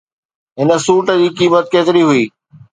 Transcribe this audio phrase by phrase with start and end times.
[0.59, 2.23] هن سوٽ جي قيمت ڪيتري هئي؟